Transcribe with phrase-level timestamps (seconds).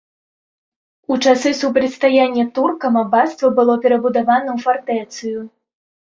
[1.15, 5.39] У часы супрацьстаяння туркам абацтва было перабудавана ў фартэцыю.